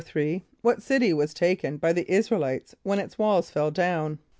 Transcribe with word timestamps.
= 0.33 0.61
What 0.63 0.81
city 0.81 1.13
was 1.13 1.31
taken 1.31 1.77
by 1.77 1.93
the 1.93 2.07
[)I][s+]´ra 2.11 2.31
el 2.37 2.43
[=i]tes 2.43 2.73
when 2.81 2.97
its 2.97 3.19
walls 3.19 3.51
fell 3.51 3.69
down? 3.69 4.17